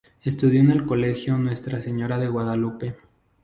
[0.23, 2.95] Estudió en el Colegio Nuestra Señora de Guadalupe.